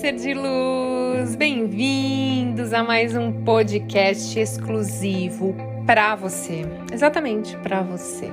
ser 0.00 0.14
de 0.14 0.32
luz! 0.32 1.36
Bem-vindos 1.36 2.72
a 2.72 2.82
mais 2.82 3.14
um 3.14 3.30
podcast 3.30 4.40
exclusivo 4.40 5.54
para 5.84 6.16
você. 6.16 6.64
Exatamente, 6.90 7.54
para 7.58 7.82
você. 7.82 8.30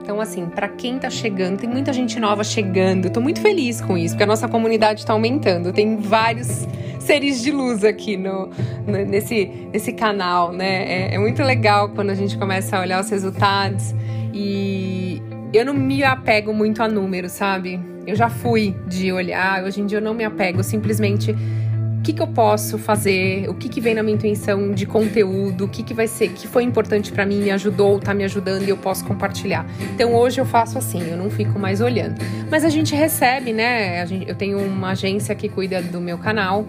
Então, 0.00 0.20
assim, 0.20 0.46
para 0.46 0.68
quem 0.68 1.00
tá 1.00 1.10
chegando, 1.10 1.58
tem 1.58 1.68
muita 1.68 1.92
gente 1.92 2.20
nova 2.20 2.44
chegando. 2.44 3.10
Tô 3.10 3.20
muito 3.20 3.40
feliz 3.40 3.80
com 3.80 3.98
isso, 3.98 4.14
porque 4.14 4.22
a 4.22 4.28
nossa 4.28 4.46
comunidade 4.46 5.04
tá 5.04 5.12
aumentando. 5.12 5.72
Tem 5.72 5.96
vários 5.96 6.68
seres 7.00 7.42
de 7.42 7.50
luz 7.50 7.82
aqui 7.82 8.16
no, 8.16 8.48
no 8.86 9.04
nesse, 9.04 9.46
nesse 9.72 9.92
canal, 9.92 10.52
né? 10.52 10.84
É, 10.84 11.14
é 11.16 11.18
muito 11.18 11.42
legal 11.42 11.88
quando 11.88 12.10
a 12.10 12.14
gente 12.14 12.38
começa 12.38 12.76
a 12.76 12.80
olhar 12.80 13.00
os 13.00 13.10
resultados 13.10 13.92
e 14.32 15.20
eu 15.52 15.64
não 15.64 15.74
me 15.74 16.04
apego 16.04 16.54
muito 16.54 16.80
a 16.80 16.86
números, 16.86 17.32
sabe? 17.32 17.90
Eu 18.06 18.16
já 18.16 18.28
fui 18.28 18.74
de 18.86 19.12
olhar, 19.12 19.62
hoje 19.64 19.80
em 19.80 19.86
dia 19.86 19.98
eu 19.98 20.02
não 20.02 20.14
me 20.14 20.24
apego, 20.24 20.62
simplesmente 20.62 21.32
o 21.32 22.02
que, 22.02 22.12
que 22.12 22.20
eu 22.20 22.26
posso 22.26 22.78
fazer, 22.78 23.48
o 23.48 23.54
que, 23.54 23.68
que 23.68 23.80
vem 23.80 23.94
na 23.94 24.02
minha 24.02 24.16
intuição 24.16 24.72
de 24.72 24.84
conteúdo, 24.84 25.66
o 25.66 25.68
que, 25.68 25.84
que 25.84 25.94
vai 25.94 26.08
ser, 26.08 26.30
que 26.30 26.48
foi 26.48 26.64
importante 26.64 27.12
para 27.12 27.24
mim, 27.24 27.40
me 27.40 27.52
ajudou, 27.52 28.00
tá 28.00 28.12
me 28.12 28.24
ajudando 28.24 28.64
e 28.64 28.70
eu 28.70 28.76
posso 28.76 29.04
compartilhar. 29.04 29.64
Então 29.94 30.12
hoje 30.12 30.40
eu 30.40 30.44
faço 30.44 30.76
assim, 30.76 31.00
eu 31.08 31.16
não 31.16 31.30
fico 31.30 31.60
mais 31.60 31.80
olhando. 31.80 32.16
Mas 32.50 32.64
a 32.64 32.68
gente 32.68 32.92
recebe, 32.92 33.52
né? 33.52 34.04
Eu 34.26 34.34
tenho 34.34 34.58
uma 34.58 34.90
agência 34.90 35.32
que 35.36 35.48
cuida 35.48 35.80
do 35.80 36.00
meu 36.00 36.18
canal, 36.18 36.66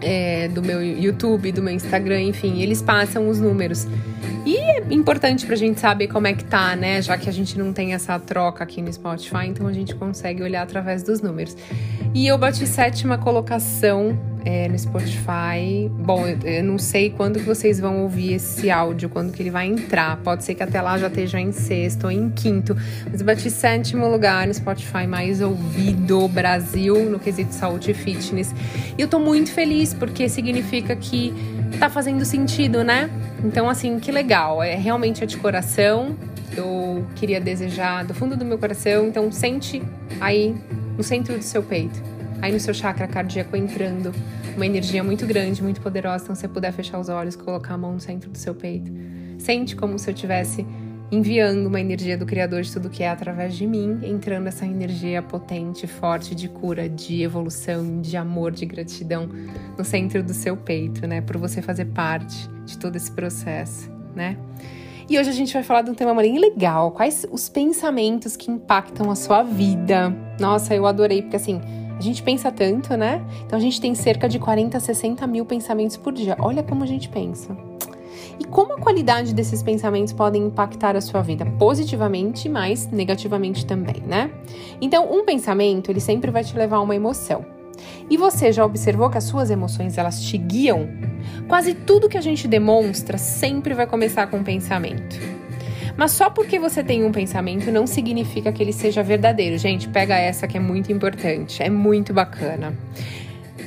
é, 0.00 0.48
do 0.48 0.62
meu 0.62 0.82
YouTube, 0.82 1.52
do 1.52 1.62
meu 1.62 1.74
Instagram, 1.74 2.22
enfim, 2.22 2.60
eles 2.62 2.82
passam 2.82 3.28
os 3.28 3.40
números. 3.40 3.86
E 4.46 4.56
é 4.56 4.82
importante 4.90 5.44
pra 5.44 5.56
gente 5.56 5.78
saber 5.78 6.08
como 6.08 6.26
é 6.26 6.32
que 6.32 6.44
tá, 6.44 6.74
né? 6.74 7.02
Já 7.02 7.18
que 7.18 7.28
a 7.28 7.32
gente 7.32 7.58
não 7.58 7.72
tem 7.72 7.92
essa 7.92 8.18
troca 8.18 8.64
aqui 8.64 8.80
no 8.80 8.92
Spotify, 8.92 9.46
então 9.46 9.66
a 9.66 9.72
gente 9.72 9.94
consegue 9.94 10.42
olhar 10.42 10.62
através 10.62 11.02
dos 11.02 11.20
números. 11.20 11.56
E 12.14 12.26
eu 12.26 12.38
bati 12.38 12.66
sétima 12.66 13.18
colocação 13.18 14.18
é, 14.44 14.68
no 14.68 14.78
Spotify. 14.78 15.90
Bom, 15.90 16.26
eu, 16.44 16.64
não 16.64 16.78
sei 16.78 17.10
quando 17.10 17.38
que 17.38 17.44
vocês 17.44 17.80
vão 17.80 18.02
ouvir 18.02 18.34
esse 18.34 18.70
áudio, 18.70 19.08
quando 19.08 19.32
que 19.32 19.42
ele 19.42 19.50
vai 19.50 19.66
entrar. 19.66 20.16
Pode 20.18 20.44
ser 20.44 20.54
que 20.54 20.62
até 20.62 20.80
lá 20.80 20.98
já 20.98 21.08
esteja 21.08 21.40
em 21.40 21.52
sexto 21.52 22.04
ou 22.04 22.10
em 22.10 22.30
quinto. 22.30 22.76
Mas 23.10 23.22
bati 23.22 23.50
sétimo 23.50 24.08
lugar 24.08 24.46
no 24.46 24.54
Spotify 24.54 25.06
mais 25.06 25.40
ouvido 25.40 26.28
Brasil 26.28 27.10
no 27.10 27.18
quesito 27.18 27.54
saúde 27.54 27.90
e 27.90 27.94
fitness. 27.94 28.54
E 28.96 29.02
eu 29.02 29.08
tô 29.08 29.18
muito 29.18 29.52
feliz 29.52 29.94
porque 29.94 30.28
significa 30.28 30.94
que 30.96 31.32
tá 31.78 31.88
fazendo 31.90 32.24
sentido, 32.24 32.82
né? 32.82 33.10
Então, 33.44 33.68
assim, 33.68 33.98
que 33.98 34.10
legal. 34.10 34.62
É 34.62 34.74
realmente 34.74 35.22
é 35.22 35.26
de 35.26 35.36
coração. 35.36 36.16
Eu 36.56 37.06
queria 37.14 37.40
desejar 37.40 38.04
do 38.04 38.14
fundo 38.14 38.36
do 38.36 38.44
meu 38.44 38.58
coração. 38.58 39.06
Então, 39.06 39.30
sente 39.30 39.82
aí 40.20 40.54
no 40.96 41.04
centro 41.04 41.36
do 41.38 41.44
seu 41.44 41.62
peito, 41.62 42.02
aí 42.40 42.52
no 42.52 42.60
seu 42.60 42.74
chakra 42.74 43.06
cardíaco 43.06 43.56
entrando 43.56 44.12
uma 44.54 44.66
energia 44.66 45.02
muito 45.02 45.26
grande, 45.26 45.62
muito 45.62 45.80
poderosa. 45.80 46.24
Então, 46.24 46.34
se 46.34 46.42
você 46.42 46.48
puder 46.48 46.72
fechar 46.72 46.98
os 46.98 47.08
olhos, 47.08 47.36
colocar 47.36 47.74
a 47.74 47.78
mão 47.78 47.92
no 47.92 48.00
centro 48.00 48.30
do 48.30 48.38
seu 48.38 48.54
peito, 48.54 48.90
sente 49.38 49.76
como 49.76 49.98
se 49.98 50.10
eu 50.10 50.14
tivesse 50.14 50.66
enviando 51.10 51.66
uma 51.66 51.80
energia 51.80 52.18
do 52.18 52.26
Criador 52.26 52.62
de 52.62 52.72
tudo 52.72 52.90
que 52.90 53.02
é 53.02 53.08
através 53.08 53.54
de 53.56 53.66
mim, 53.66 54.00
entrando 54.02 54.46
essa 54.46 54.66
energia 54.66 55.22
potente, 55.22 55.86
forte 55.86 56.34
de 56.34 56.48
cura, 56.48 56.88
de 56.88 57.22
evolução, 57.22 58.00
de 58.00 58.16
amor, 58.16 58.52
de 58.52 58.66
gratidão 58.66 59.28
no 59.76 59.84
centro 59.84 60.22
do 60.22 60.34
seu 60.34 60.56
peito, 60.56 61.06
né? 61.06 61.20
Por 61.20 61.38
você 61.38 61.62
fazer 61.62 61.86
parte 61.86 62.48
de 62.66 62.76
todo 62.76 62.96
esse 62.96 63.10
processo, 63.10 63.90
né? 64.14 64.36
E 65.08 65.18
hoje 65.18 65.30
a 65.30 65.32
gente 65.32 65.54
vai 65.54 65.62
falar 65.62 65.80
de 65.80 65.90
um 65.90 65.94
tema 65.94 66.14
bem 66.14 66.38
legal. 66.38 66.90
Quais 66.90 67.26
os 67.30 67.48
pensamentos 67.48 68.36
que 68.36 68.50
impactam 68.50 69.10
a 69.10 69.14
sua 69.14 69.42
vida? 69.42 70.14
Nossa, 70.38 70.74
eu 70.74 70.86
adorei, 70.86 71.22
porque 71.22 71.36
assim, 71.36 71.62
a 71.98 72.00
gente 72.00 72.22
pensa 72.22 72.52
tanto, 72.52 72.96
né? 72.96 73.24
Então 73.44 73.58
a 73.58 73.60
gente 73.60 73.80
tem 73.80 73.94
cerca 73.94 74.28
de 74.28 74.38
40, 74.38 74.78
60 74.78 75.26
mil 75.26 75.44
pensamentos 75.44 75.96
por 75.96 76.12
dia. 76.12 76.36
Olha 76.38 76.62
como 76.62 76.84
a 76.84 76.86
gente 76.86 77.08
pensa. 77.08 77.56
E 78.38 78.44
como 78.44 78.74
a 78.74 78.78
qualidade 78.78 79.34
desses 79.34 79.62
pensamentos 79.64 80.12
podem 80.12 80.44
impactar 80.44 80.94
a 80.94 81.00
sua 81.00 81.22
vida 81.22 81.44
positivamente, 81.58 82.48
mas 82.48 82.86
negativamente 82.86 83.66
também, 83.66 84.00
né? 84.06 84.30
Então, 84.80 85.12
um 85.12 85.24
pensamento, 85.24 85.90
ele 85.90 86.00
sempre 86.00 86.30
vai 86.30 86.44
te 86.44 86.56
levar 86.56 86.76
a 86.76 86.80
uma 86.80 86.94
emoção. 86.94 87.44
E 88.08 88.16
você 88.16 88.52
já 88.52 88.64
observou 88.64 89.10
que 89.10 89.18
as 89.18 89.24
suas 89.24 89.50
emoções 89.50 89.98
elas 89.98 90.22
te 90.22 90.38
guiam? 90.38 90.88
Quase 91.48 91.74
tudo 91.74 92.08
que 92.08 92.16
a 92.16 92.20
gente 92.20 92.46
demonstra 92.46 93.18
sempre 93.18 93.74
vai 93.74 93.86
começar 93.86 94.28
com 94.28 94.38
um 94.38 94.44
pensamento. 94.44 95.37
Mas 95.98 96.12
só 96.12 96.30
porque 96.30 96.60
você 96.60 96.84
tem 96.84 97.04
um 97.04 97.10
pensamento 97.10 97.72
não 97.72 97.84
significa 97.84 98.52
que 98.52 98.62
ele 98.62 98.72
seja 98.72 99.02
verdadeiro. 99.02 99.58
Gente, 99.58 99.88
pega 99.88 100.16
essa 100.16 100.46
que 100.46 100.56
é 100.56 100.60
muito 100.60 100.92
importante, 100.92 101.60
é 101.60 101.68
muito 101.68 102.14
bacana. 102.14 102.72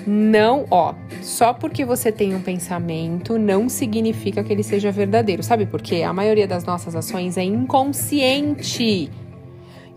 Não, 0.07 0.65
ó, 0.71 0.95
só 1.21 1.53
porque 1.53 1.83
você 1.83 2.09
tem 2.09 2.33
um 2.33 2.41
pensamento 2.41 3.37
não 3.37 3.67
significa 3.67 4.41
que 4.45 4.53
ele 4.53 4.63
seja 4.63 4.93
verdadeiro. 4.93 5.43
Sabe 5.43 5.65
por 5.65 5.81
quê? 5.81 6.03
A 6.03 6.13
maioria 6.13 6.47
das 6.47 6.63
nossas 6.63 6.95
ações 6.95 7.35
é 7.37 7.43
inconsciente. 7.43 9.11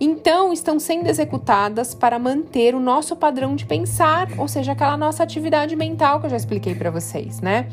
Então, 0.01 0.53
estão 0.53 0.79
sendo 0.81 1.09
executadas 1.09 1.95
para 1.95 2.19
manter 2.19 2.75
o 2.75 2.81
nosso 2.81 3.15
padrão 3.15 3.55
de 3.55 3.65
pensar, 3.65 4.29
ou 4.37 4.49
seja, 4.49 4.73
aquela 4.73 4.97
nossa 4.97 5.23
atividade 5.23 5.77
mental 5.77 6.21
que 6.21 6.27
eu 6.27 6.31
já 6.31 6.37
expliquei 6.37 6.75
para 6.75 6.91
vocês, 6.91 7.41
né? 7.41 7.69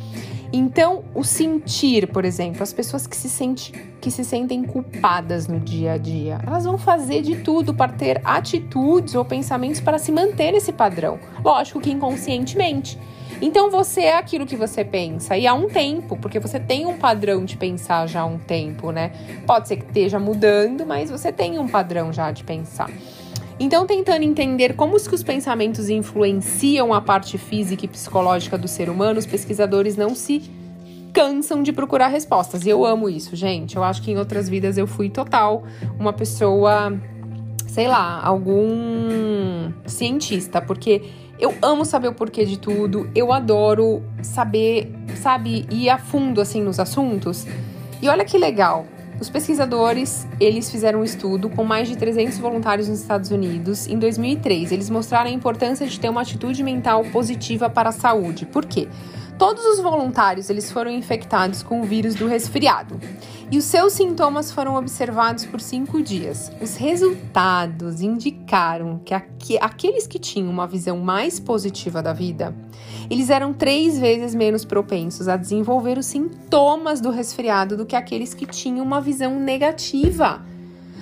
Então, 0.54 1.04
o 1.16 1.24
sentir, 1.24 2.08
por 2.08 2.26
exemplo, 2.26 2.62
as 2.62 2.74
pessoas 2.74 3.08
que 3.08 3.16
se, 3.16 3.30
sente, 3.30 3.72
que 4.02 4.12
se 4.12 4.26
sentem 4.26 4.64
culpadas 4.64 5.48
no 5.48 5.60
dia 5.60 5.94
a 5.94 5.98
dia, 5.98 6.40
elas 6.46 6.66
vão 6.66 6.78
fazer 6.78 7.22
de 7.22 7.38
tudo 7.38 7.74
para 7.74 7.94
ter 7.94 8.22
atitudes 8.24 9.16
ou 9.16 9.24
pensamentos 9.24 9.80
para 9.80 9.98
se 9.98 10.12
manter 10.12 10.52
nesse 10.52 10.74
padrão. 10.74 11.18
Lógico 11.44 11.80
que 11.80 11.90
inconscientemente. 11.90 13.00
Então 13.42 13.72
você 13.72 14.02
é 14.02 14.18
aquilo 14.18 14.46
que 14.46 14.56
você 14.56 14.86
pensa 14.86 15.36
e 15.36 15.48
há 15.48 15.54
um 15.54 15.68
tempo, 15.68 16.16
porque 16.16 16.40
você 16.40 16.60
tem 16.60 16.86
um 16.86 16.98
padrão 16.98 17.44
de 17.44 17.58
pensar 17.58 18.08
já 18.08 18.22
há 18.22 18.26
um 18.26 18.38
tempo, 18.38 18.92
né? 18.92 19.12
Pode 19.48 19.68
ser 19.68 19.78
que 19.78 19.86
esteja 19.86 20.20
mudando, 20.20 20.86
mas 20.86 21.10
você 21.10 21.32
tem 21.32 21.58
um 21.58 21.68
padrão 21.68 22.14
já 22.14 22.32
de 22.32 22.44
pensar. 22.44 22.90
Então, 23.60 23.86
tentando 23.86 24.24
entender 24.24 24.74
como 24.74 25.00
que 25.00 25.14
os 25.14 25.22
pensamentos 25.22 25.88
influenciam 25.88 26.94
a 26.94 27.00
parte 27.00 27.38
física 27.38 27.86
e 27.86 27.88
psicológica 27.88 28.58
do 28.58 28.68
ser 28.68 28.90
humano, 28.90 29.20
os 29.20 29.26
pesquisadores 29.26 29.96
não 29.96 30.16
se 30.16 30.50
cansam 31.14 31.62
de 31.62 31.72
procurar 31.72 32.08
respostas. 32.08 32.66
E 32.66 32.70
eu 32.70 32.84
amo 32.84 33.08
isso, 33.08 33.36
gente. 33.36 33.76
Eu 33.76 33.84
acho 33.84 34.02
que 34.02 34.12
em 34.12 34.18
outras 34.18 34.50
vidas 34.50 34.78
eu 34.78 34.88
fui 34.88 35.10
total 35.10 35.64
uma 36.00 36.12
pessoa, 36.12 37.00
sei 37.68 37.88
lá, 37.88 38.20
algum 38.24 39.72
cientista, 39.86 40.60
porque 40.60 41.04
eu 41.42 41.56
amo 41.60 41.84
saber 41.84 42.08
o 42.08 42.14
porquê 42.14 42.46
de 42.46 42.60
tudo, 42.60 43.10
eu 43.16 43.34
adoro 43.34 44.04
saber, 44.22 44.94
sabe, 45.16 45.66
ir 45.72 45.90
a 45.90 45.98
fundo 45.98 46.40
assim 46.40 46.62
nos 46.62 46.80
assuntos. 46.80 47.48
E 48.00 48.08
olha 48.08 48.24
que 48.24 48.38
legal, 48.38 48.86
os 49.20 49.28
pesquisadores, 49.28 50.28
eles 50.40 50.70
fizeram 50.70 51.02
um 51.02 51.04
estudo 51.04 51.50
com 51.50 51.64
mais 51.64 51.88
de 51.88 51.98
300 51.98 52.38
voluntários 52.38 52.88
nos 52.88 53.02
Estados 53.02 53.32
Unidos 53.32 53.88
em 53.88 53.98
2003. 53.98 54.72
Eles 54.72 54.90
mostraram 54.90 55.32
a 55.32 55.34
importância 55.34 55.88
de 55.88 56.00
ter 56.00 56.10
uma 56.10 56.22
atitude 56.22 56.64
mental 56.64 57.04
positiva 57.06 57.70
para 57.70 57.90
a 57.90 57.92
saúde. 57.92 58.46
Por 58.46 58.66
quê? 58.66 58.88
Todos 59.38 59.66
os 59.66 59.80
voluntários 59.80 60.50
eles 60.50 60.72
foram 60.72 60.92
infectados 60.92 61.64
com 61.64 61.82
o 61.82 61.84
vírus 61.84 62.16
do 62.16 62.28
resfriado 62.28 63.00
e 63.52 63.58
os 63.58 63.66
seus 63.66 63.94
sintomas 63.94 64.50
foram 64.52 64.76
observados 64.76 65.46
por 65.46 65.60
cinco 65.60 66.02
dias. 66.02 66.52
Os 66.62 66.76
resultados 66.78 68.02
indicaram 68.02 69.00
que 69.04 69.14
aqu 69.14 69.58
aqueles 69.60 70.08
que 70.08 70.18
tinham 70.18 70.50
uma 70.50 70.66
visão 70.66 71.00
mais 71.00 71.40
positiva 71.40 72.02
da 72.02 72.14
vida, 72.14 72.56
eles 73.10 73.30
eram 73.30 73.54
três 73.54 74.00
vezes 74.00 74.34
menos 74.34 74.64
propensos 74.64 75.28
a 75.28 75.36
desenvolver 75.36 75.98
os 75.98 76.06
sintomas 76.06 77.02
do 77.02 77.10
resfriado 77.10 77.76
do 77.76 77.86
que 77.86 77.96
aqueles 77.96 78.34
que 78.34 78.46
tinham 78.46 78.86
uma 78.86 79.02
visão 79.02 79.38
negativa. 79.38 80.46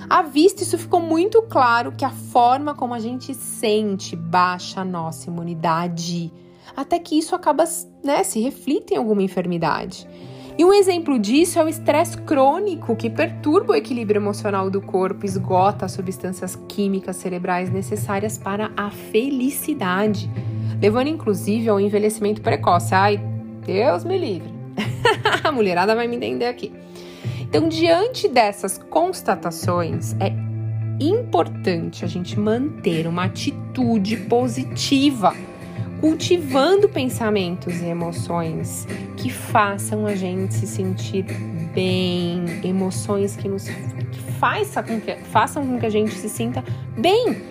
À 0.08 0.22
vista, 0.22 0.64
isso 0.64 0.76
ficou 0.76 1.00
muito 1.00 1.42
claro 1.42 1.92
que 1.92 2.04
a 2.04 2.10
forma 2.10 2.74
como 2.74 2.94
a 2.94 2.98
gente 2.98 3.32
sente 3.32 4.16
baixa 4.16 4.80
a 4.80 4.84
nossa 4.84 5.30
imunidade 5.30 6.32
até 6.76 6.98
que 6.98 7.18
isso 7.18 7.34
acaba, 7.34 7.64
né, 8.04 8.22
se 8.22 8.40
reflita 8.40 8.94
em 8.94 8.96
alguma 8.96 9.22
enfermidade. 9.22 10.06
E 10.58 10.64
um 10.64 10.74
exemplo 10.74 11.18
disso 11.18 11.58
é 11.58 11.64
o 11.64 11.68
estresse 11.68 12.18
crônico, 12.18 12.94
que 12.94 13.08
perturba 13.08 13.72
o 13.72 13.76
equilíbrio 13.76 14.18
emocional 14.18 14.68
do 14.68 14.80
corpo, 14.80 15.24
esgota 15.24 15.86
as 15.86 15.92
substâncias 15.92 16.54
químicas 16.68 17.16
cerebrais 17.16 17.70
necessárias 17.70 18.36
para 18.36 18.70
a 18.76 18.90
felicidade, 18.90 20.30
levando 20.80 21.08
inclusive 21.08 21.68
ao 21.68 21.80
envelhecimento 21.80 22.42
precoce. 22.42 22.94
Ai, 22.94 23.18
Deus 23.64 24.04
me 24.04 24.18
livre. 24.18 24.52
a 25.42 25.50
mulherada 25.50 25.94
vai 25.94 26.06
me 26.06 26.16
entender 26.16 26.46
aqui. 26.46 26.72
Então, 27.40 27.66
diante 27.68 28.28
dessas 28.28 28.76
constatações, 28.76 30.14
é 30.20 30.32
importante 31.00 32.04
a 32.04 32.08
gente 32.08 32.38
manter 32.38 33.06
uma 33.06 33.24
atitude 33.24 34.16
positiva 34.18 35.34
cultivando 36.00 36.88
pensamentos 36.88 37.80
e 37.82 37.84
emoções 37.84 38.88
que 39.16 39.30
façam 39.30 40.06
a 40.06 40.14
gente 40.14 40.54
se 40.54 40.66
sentir 40.66 41.24
bem, 41.74 42.44
emoções 42.64 43.36
que 43.36 43.48
nos 43.48 43.64
que 43.64 44.20
faça 44.38 44.82
com 44.82 44.98
que, 44.98 45.14
façam 45.16 45.66
com 45.66 45.78
que 45.78 45.84
a 45.84 45.90
gente 45.90 46.14
se 46.14 46.28
sinta 46.28 46.64
bem. 46.96 47.42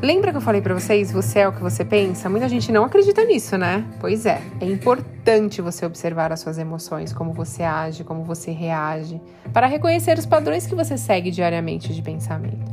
Lembra 0.00 0.32
que 0.32 0.36
eu 0.38 0.40
falei 0.40 0.60
para 0.60 0.74
vocês, 0.74 1.12
você 1.12 1.40
é 1.40 1.48
o 1.48 1.52
que 1.52 1.62
você 1.62 1.84
pensa? 1.84 2.28
Muita 2.28 2.48
gente 2.48 2.72
não 2.72 2.84
acredita 2.84 3.24
nisso, 3.24 3.56
né? 3.56 3.84
Pois 4.00 4.26
é, 4.26 4.42
é 4.60 4.64
importante 4.64 5.62
você 5.62 5.86
observar 5.86 6.32
as 6.32 6.40
suas 6.40 6.58
emoções, 6.58 7.12
como 7.12 7.32
você 7.32 7.62
age, 7.62 8.02
como 8.02 8.24
você 8.24 8.50
reage, 8.50 9.20
para 9.52 9.68
reconhecer 9.68 10.18
os 10.18 10.26
padrões 10.26 10.66
que 10.66 10.74
você 10.74 10.98
segue 10.98 11.30
diariamente 11.30 11.94
de 11.94 12.02
pensamento. 12.02 12.72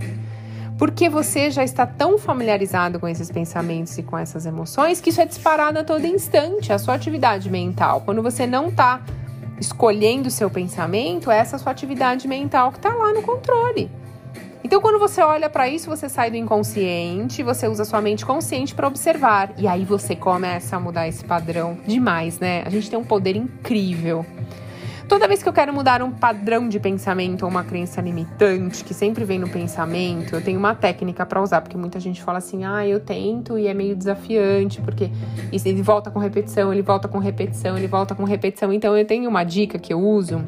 Porque 0.80 1.10
você 1.10 1.52
já 1.52 1.62
está 1.62 1.86
tão 1.86 2.18
familiarizado 2.18 3.02
com 3.02 3.08
esses 3.08 3.30
pensamentos 3.30 3.98
e 3.98 4.02
com 4.02 4.18
essas 4.18 4.46
emoções 4.46 5.02
que 5.02 5.10
isso 5.10 5.20
é 5.20 5.26
disparado 5.26 5.78
a 5.78 5.84
todo 5.84 6.06
instante, 6.06 6.72
a 6.72 6.80
sua 6.80 6.96
atividade 6.96 7.50
mental. 7.50 8.02
Quando 8.06 8.24
você 8.24 8.48
não 8.48 8.70
está 8.70 9.02
escolhendo 9.60 10.30
o 10.30 10.32
seu 10.32 10.50
pensamento, 10.50 11.30
é 11.30 11.38
essa 11.38 11.58
sua 11.58 11.74
atividade 11.74 12.30
mental 12.30 12.72
que 12.72 12.78
está 12.78 12.96
lá 12.96 13.12
no 13.12 13.22
controle. 13.22 13.92
Então, 14.64 14.80
quando 14.80 14.98
você 14.98 15.22
olha 15.22 15.50
para 15.50 15.68
isso, 15.68 15.90
você 15.90 16.08
sai 16.08 16.32
do 16.32 16.38
inconsciente, 16.38 17.44
você 17.44 17.68
usa 17.68 17.84
sua 17.84 18.00
mente 18.00 18.26
consciente 18.26 18.74
para 18.74 18.88
observar. 18.88 19.52
E 19.58 19.68
aí 19.68 19.84
você 19.84 20.16
começa 20.16 20.78
a 20.78 20.80
mudar 20.80 21.10
esse 21.10 21.26
padrão 21.26 21.78
demais, 21.86 22.40
né? 22.40 22.64
A 22.66 22.70
gente 22.70 22.90
tem 22.90 22.98
um 22.98 23.04
poder 23.04 23.36
incrível. 23.36 24.26
Toda 25.10 25.28
vez 25.28 25.42
que 25.42 25.50
eu 25.50 25.54
quero 25.54 25.74
mudar 25.74 26.04
um 26.04 26.12
padrão 26.12 26.70
de 26.70 26.80
pensamento 26.80 27.42
ou 27.42 27.50
uma 27.50 27.64
crença 27.64 28.00
limitante 28.00 28.84
que 28.84 28.94
sempre 28.94 29.26
vem 29.26 29.40
no 29.40 29.50
pensamento, 29.50 30.36
eu 30.36 30.42
tenho 30.42 30.60
uma 30.60 30.76
técnica 30.76 31.26
para 31.26 31.42
usar, 31.42 31.62
porque 31.62 31.76
muita 31.76 32.00
gente 32.00 32.22
fala 32.22 32.38
assim: 32.38 32.64
"Ah, 32.64 32.86
eu 32.86 33.00
tento 33.00 33.58
e 33.58 33.66
é 33.66 33.74
meio 33.74 33.96
desafiante, 33.96 34.80
porque 34.82 35.10
ele 35.52 35.82
volta 35.82 36.12
com 36.12 36.20
repetição, 36.20 36.72
ele 36.72 36.84
volta 36.84 37.08
com 37.08 37.18
repetição, 37.18 37.76
ele 37.76 37.88
volta 37.88 38.14
com 38.14 38.24
repetição". 38.24 38.72
Então 38.72 38.96
eu 38.96 39.04
tenho 39.04 39.28
uma 39.28 39.44
dica 39.44 39.80
que 39.80 39.92
eu 39.92 40.00
uso 40.00 40.44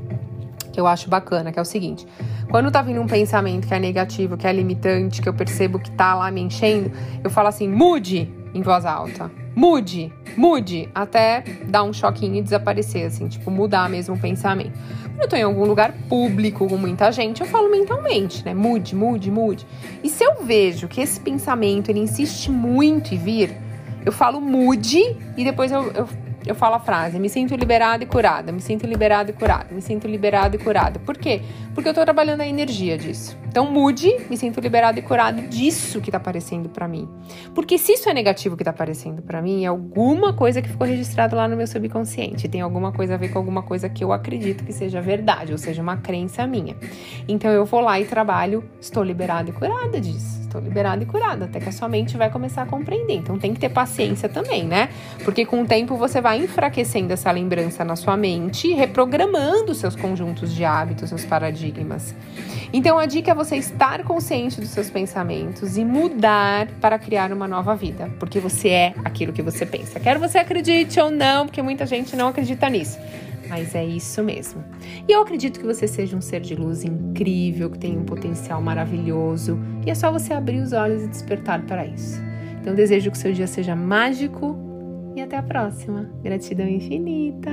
que 0.72 0.80
eu 0.80 0.86
acho 0.86 1.10
bacana, 1.10 1.52
que 1.52 1.58
é 1.58 1.62
o 1.62 1.66
seguinte: 1.66 2.06
quando 2.52 2.70
tá 2.70 2.84
vindo 2.84 3.02
um 3.02 3.08
pensamento 3.08 3.68
que 3.68 3.74
é 3.74 3.80
negativo, 3.80 4.38
que 4.38 4.46
é 4.46 4.54
limitante, 4.54 5.24
que 5.24 5.28
eu 5.28 5.34
percebo 5.34 5.80
que 5.80 5.90
tá 5.90 6.14
lá 6.14 6.30
me 6.30 6.40
enchendo, 6.40 6.92
eu 7.24 7.32
falo 7.32 7.48
assim: 7.48 7.68
mude 7.68 8.32
em 8.54 8.62
voz 8.62 8.86
alta. 8.86 9.32
Mude, 9.56 10.14
mude, 10.38 10.90
até 10.94 11.44
dar 11.66 11.84
um 11.84 11.94
choquinho 11.94 12.36
e 12.36 12.42
desaparecer, 12.42 13.06
assim, 13.06 13.28
tipo, 13.28 13.50
mudar 13.52 13.90
mesmo 13.90 14.16
o 14.16 14.20
pensamento. 14.20 14.78
Quando 15.04 15.22
eu 15.22 15.28
tô 15.28 15.36
em 15.36 15.44
algum 15.44 15.66
lugar 15.66 15.94
público 16.10 16.68
com 16.68 16.78
muita 16.78 17.12
gente, 17.12 17.42
eu 17.42 17.48
falo 17.48 17.70
mentalmente, 17.70 18.44
né? 18.46 18.54
Mude, 18.54 18.96
mude, 18.96 19.30
mude. 19.30 19.68
E 20.04 20.10
se 20.10 20.24
eu 20.24 20.44
vejo 20.44 20.88
que 20.88 21.02
esse 21.02 21.20
pensamento 21.20 21.90
ele 21.90 22.00
insiste 22.00 22.50
muito 22.50 23.14
em 23.14 23.18
vir, 23.18 23.58
eu 24.06 24.12
falo 24.12 24.42
mude 24.42 25.18
e 25.38 25.44
depois 25.44 25.72
eu, 25.72 25.92
eu 25.92 26.08
eu 26.46 26.56
falo 26.56 26.76
a 26.76 26.80
frase: 26.80 27.20
me 27.20 27.30
sinto 27.30 27.56
liberada 27.56 28.04
e 28.04 28.08
curada, 28.08 28.52
me 28.52 28.62
sinto 28.62 28.86
liberada 28.86 29.32
e 29.32 29.34
curada, 29.34 29.68
me 29.72 29.82
sinto 29.82 30.08
liberada 30.08 30.56
e 30.56 30.60
curada. 30.60 31.00
Por 31.00 31.18
quê? 31.18 31.42
Porque 31.74 31.90
eu 31.90 31.94
tô 31.94 32.04
trabalhando 32.04 32.42
a 32.42 32.48
energia 32.48 32.98
disso. 32.98 33.38
Então 33.52 33.70
mude, 33.70 34.16
me 34.30 34.38
sinto 34.38 34.62
liberada 34.62 34.98
e 34.98 35.02
curada 35.02 35.42
disso 35.42 36.00
que 36.00 36.10
tá 36.10 36.16
aparecendo 36.16 36.70
para 36.70 36.88
mim. 36.88 37.10
Porque 37.54 37.78
se 37.78 37.92
isso 37.92 38.10
é 38.10 38.14
negativo 38.14 38.56
que 38.56 38.64
tá 38.64 38.70
aparecendo 38.70 39.22
para 39.22 39.42
mim, 39.42 39.66
é 39.66 39.68
alguma 39.68 40.32
coisa 40.32 40.62
que 40.62 40.70
ficou 40.70 40.88
registrada 40.88 41.36
lá 41.36 41.50
no 41.50 41.58
meu 41.58 41.68
subconsciente, 41.68 42.48
tem 42.48 42.62
alguma 42.62 42.94
coisa 42.94 43.16
a 43.16 43.18
ver 43.18 43.28
com 43.28 43.38
alguma 43.38 43.62
coisa 43.62 43.90
que 43.90 44.06
eu 44.06 44.14
acredito 44.14 44.64
que 44.64 44.72
seja 44.72 45.02
verdade, 45.02 45.52
ou 45.52 45.58
seja, 45.58 45.82
uma 45.82 45.98
crença 45.98 46.48
minha. 46.48 46.78
Então 47.28 47.52
eu 47.52 47.66
vou 47.66 47.82
lá 47.82 48.00
e 48.00 48.06
trabalho, 48.06 48.64
estou 48.80 49.04
liberada 49.04 49.50
e 49.50 49.54
curada 49.54 50.00
disso 50.00 50.42
estou 50.52 50.62
liberada 50.62 51.02
e 51.02 51.06
curada, 51.06 51.46
até 51.46 51.60
que 51.60 51.70
a 51.70 51.72
sua 51.72 51.88
mente 51.88 52.18
vai 52.18 52.30
começar 52.30 52.64
a 52.64 52.66
compreender. 52.66 53.14
Então 53.14 53.40
tem 53.40 53.54
que 53.54 53.60
ter 53.60 53.70
paciência 53.70 54.28
também, 54.28 54.66
né? 54.66 54.90
Porque 55.24 55.46
com 55.46 55.62
o 55.62 55.66
tempo 55.66 55.96
você 55.96 56.20
vai 56.20 56.40
enfraquecendo 56.40 57.14
essa 57.14 57.32
lembrança 57.32 57.86
na 57.86 57.96
sua 57.96 58.18
mente, 58.18 58.74
reprogramando 58.74 59.74
seus 59.74 59.96
conjuntos 59.96 60.54
de 60.54 60.66
hábitos, 60.66 61.10
seus 61.10 61.24
paradigmas. 61.24 62.14
Então 62.74 62.98
a 63.00 63.06
dica 63.06 63.32
é 63.32 63.34
você 63.44 63.56
estar 63.56 64.04
consciente 64.04 64.62
dos 64.62 64.70
seus 64.70 64.90
pensamentos 64.90 65.78
e 65.78 65.84
mudar 65.84 66.68
para 66.80 67.00
criar 67.00 67.32
uma 67.32 67.48
nova 67.48 67.76
vida, 67.76 68.10
porque 68.20 68.40
você 68.40 68.70
é 68.70 68.94
aquilo 69.04 69.34
que 69.34 69.42
você 69.42 69.66
pensa. 69.66 70.00
Quer 70.00 70.18
você 70.18 70.38
acredite 70.38 71.00
ou 71.00 71.10
não, 71.10 71.46
porque 71.46 71.62
muita 71.62 71.86
gente 71.86 72.16
não 72.16 72.28
acredita 72.28 72.70
nisso 72.70 73.00
mas 73.50 73.76
é 73.76 73.84
isso 73.84 74.24
mesmo. 74.24 74.64
E 75.06 75.12
eu 75.12 75.22
acredito 75.22 75.60
que 75.60 75.66
você 75.66 75.86
seja 75.86 76.16
um 76.16 76.22
ser 76.22 76.40
de 76.40 76.56
luz 76.56 76.86
incrível, 76.86 77.70
que 77.70 77.78
tem 77.78 77.98
um 77.98 78.06
potencial 78.06 78.62
maravilhoso, 78.62 79.60
e 79.86 79.90
é 79.90 79.96
só 79.96 80.10
você 80.10 80.34
abrir 80.34 80.62
os 80.62 80.72
olhos 80.72 81.04
e 81.04 81.08
despertar 81.10 81.62
para 81.64 81.86
isso. 81.86 82.18
Então, 82.62 82.74
desejo 82.74 83.12
que 83.12 83.18
seu 83.18 83.34
dia 83.34 83.48
seja 83.48 83.76
mágico 83.76 84.56
e 85.18 85.22
até 85.22 85.36
a 85.36 85.44
próxima. 85.44 86.10
Gratidão 86.24 86.66
infinita! 86.66 87.52